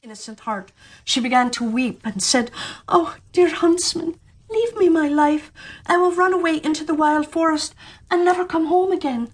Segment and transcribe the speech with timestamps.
[0.00, 0.70] Innocent heart,
[1.04, 2.52] she began to weep and said,
[2.86, 5.50] Oh, dear huntsman, leave me my life.
[5.86, 7.74] I will run away into the wild forest
[8.08, 9.32] and never come home again.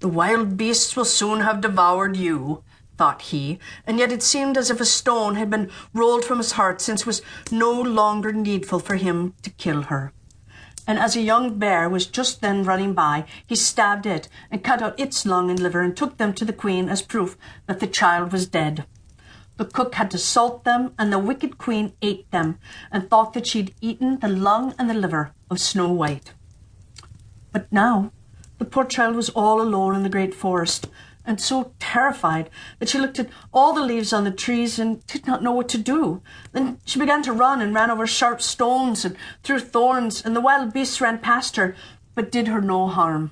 [0.00, 2.62] The wild beasts will soon have devoured you,
[2.98, 6.52] thought he, and yet it seemed as if a stone had been rolled from his
[6.52, 10.12] heart since it was no longer needful for him to kill her.
[10.86, 14.82] And as a young bear was just then running by, he stabbed it and cut
[14.82, 17.86] out its lung and liver and took them to the queen as proof that the
[17.86, 18.84] child was dead.
[19.56, 22.58] The cook had to salt them, and the wicked queen ate them,
[22.90, 26.32] and thought that she had eaten the lung and the liver of Snow White.
[27.52, 28.10] But now
[28.58, 30.88] the poor child was all alone in the great forest,
[31.24, 35.24] and so terrified that she looked at all the leaves on the trees and did
[35.24, 36.20] not know what to do.
[36.50, 40.40] Then she began to run and ran over sharp stones and through thorns, and the
[40.40, 41.76] wild beasts ran past her,
[42.16, 43.30] but did her no harm.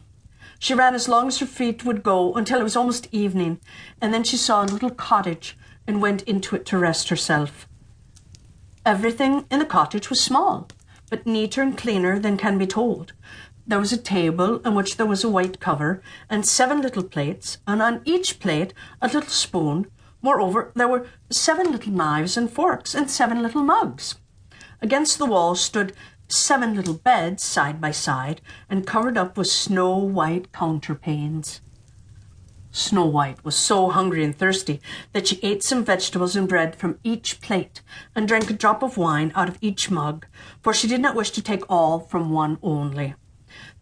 [0.61, 3.59] She ran as long as her feet would go until it was almost evening,
[4.01, 7.69] and then she saw a little cottage and went into it to rest herself.
[8.85, 10.69] Everything in the cottage was small,
[11.11, 13.13] but neater and cleaner than can be told.
[13.67, 17.59] There was a table on which there was a white cover and seven little plates,
[17.67, 19.87] and on each plate a little spoon.
[20.21, 24.17] Moreover, there were seven little knives and forks and seven little mugs.
[24.81, 25.95] Against the wall stood
[26.29, 31.61] seven little beds side by side and covered up with snow white counterpanes.
[32.75, 34.81] Snow White was so hungry and thirsty
[35.13, 37.83] that she ate some vegetables and bread from each plate
[38.15, 40.27] and drank a drop of wine out of each mug,
[40.63, 43.15] for she did not wish to take all from one only.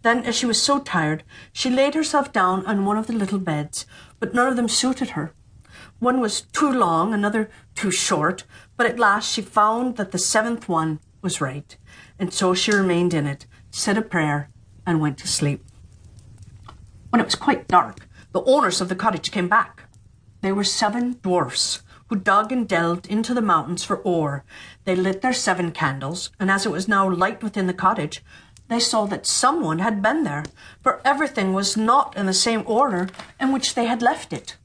[0.02, 3.38] Then, as she was so tired, she laid herself down on one of the little
[3.38, 3.86] beds,
[4.18, 5.32] but none of them suited her.
[6.00, 8.44] One was too long, another too short,
[8.76, 11.76] but at last she found that the seventh one was right,
[12.18, 14.48] and so she remained in it, said a prayer,
[14.84, 15.64] and went to sleep.
[17.10, 19.84] When it was quite dark, the owners of the cottage came back.
[20.40, 24.44] They were seven dwarfs who dug and delved into the mountains for ore.
[24.84, 28.22] They lit their seven candles, and as it was now light within the cottage,
[28.66, 30.44] they saw that someone had been there,
[30.82, 33.08] for everything was not in the same order
[33.40, 34.56] in which they had left it.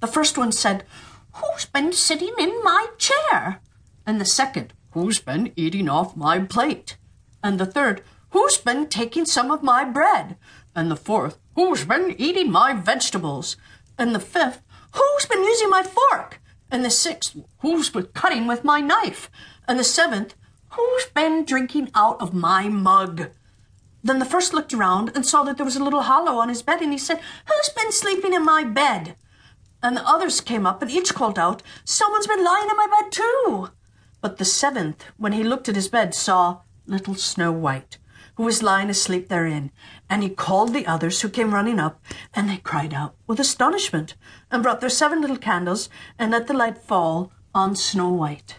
[0.00, 0.84] The first one said,
[1.34, 3.60] Who's been sitting in my chair?
[4.06, 6.96] And the second, Who's been eating off my plate?
[7.42, 10.36] And the third, Who's been taking some of my bread?
[10.74, 13.56] And the fourth, Who's been eating my vegetables?
[13.98, 14.62] And the fifth,
[14.94, 16.40] Who's been using my fork?
[16.70, 19.30] And the sixth, Who's been cutting with my knife?
[19.68, 20.34] And the seventh,
[20.70, 23.30] Who's been drinking out of my mug?
[24.02, 26.62] Then the first looked around and saw that there was a little hollow on his
[26.62, 29.14] bed, and he said, Who's been sleeping in my bed?
[29.82, 33.12] And the others came up and each called out, Someone's been lying in my bed
[33.12, 33.68] too.
[34.20, 37.98] But the seventh, when he looked at his bed, saw little Snow White,
[38.42, 39.70] who was lying asleep therein.
[40.10, 42.02] And he called the others who came running up,
[42.34, 44.16] and they cried out with astonishment,
[44.50, 45.88] and brought their seven little candles,
[46.18, 48.56] and let the light fall on Snow White.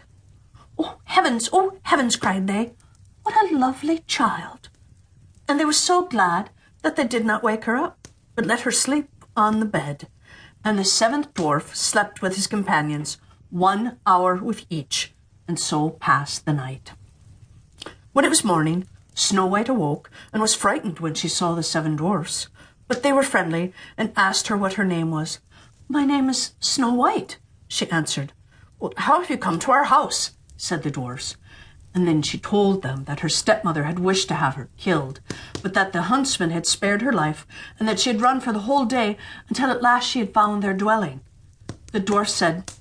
[0.78, 1.50] Oh, heavens!
[1.52, 2.16] Oh, heavens!
[2.16, 2.72] cried they.
[3.24, 4.70] What a lovely child!
[5.46, 6.48] and they were so glad
[6.80, 10.08] that they did not wake her up, but let her sleep on the bed.
[10.64, 13.18] And the seventh dwarf slept with his companions,
[13.50, 15.12] one hour with each,
[15.46, 16.92] and so passed the night.
[18.14, 21.96] When it was morning, Snow White awoke and was frightened when she saw the seven
[21.96, 22.48] dwarfs.
[22.88, 25.38] But they were friendly and asked her what her name was.
[25.88, 27.38] My name is Snow White,
[27.68, 28.32] she answered.
[28.98, 30.32] How have you come to our house?
[30.56, 31.36] said the dwarfs
[31.94, 35.20] and then she told them that her stepmother had wished to have her killed,
[35.62, 37.46] but that the huntsman had spared her life,
[37.78, 39.16] and that she had run for the whole day
[39.48, 41.20] until at last she had found their dwelling.
[41.92, 42.72] The dwarfs said,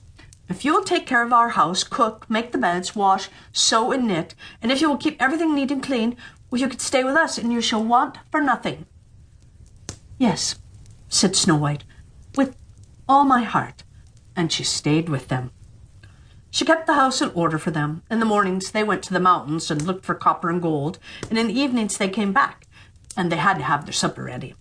[0.54, 4.08] If you will take care of our house, cook, make the beds, wash, sew, and
[4.08, 6.16] knit, and if you will keep everything neat and clean,
[6.52, 8.86] well, you can stay with us, and you shall want for nothing.
[10.20, 10.60] Yes,
[11.10, 11.86] said Snow White,
[12.36, 12.56] with
[13.10, 13.84] all my heart,
[14.36, 15.50] and she stayed with them.
[16.52, 18.04] She kept the house in order for them.
[18.12, 21.00] In the mornings, they went to the mountains and looked for copper and gold,
[21.32, 22.68] and in the evenings, they came back,
[23.18, 24.54] and they had to have their supper ready.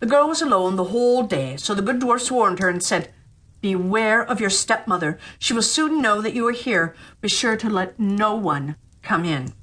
[0.00, 3.10] The girl was alone the whole day, so the good dwarfs warned her and said,
[3.64, 5.18] Beware of your stepmother.
[5.38, 6.94] She will soon know that you are here.
[7.22, 9.54] Be sure to let no one come in.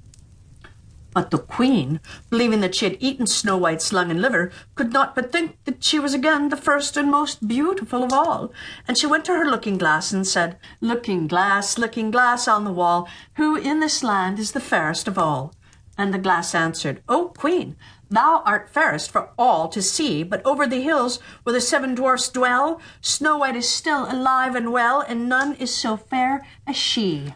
[1.14, 2.00] But the queen,
[2.32, 5.84] believing that she had eaten Snow White's lung and liver, could not but think that
[5.84, 8.52] she was again the first and most beautiful of all.
[8.88, 12.74] And she went to her looking glass and said, Looking glass, looking glass on the
[12.74, 15.54] wall, who in this land is the fairest of all?
[16.02, 17.76] And the glass answered, O queen,
[18.10, 22.28] thou art fairest for all to see, but over the hills where the seven dwarfs
[22.28, 27.36] dwell, Snow White is still alive and well, and none is so fair as she.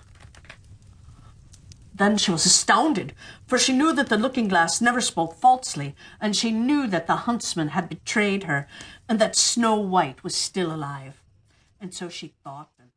[1.93, 3.13] Then she was astounded,
[3.45, 7.17] for she knew that the looking glass never spoke falsely, and she knew that the
[7.27, 8.67] huntsman had betrayed her,
[9.07, 11.21] and that Snow White was still alive.
[11.79, 12.74] And so she thought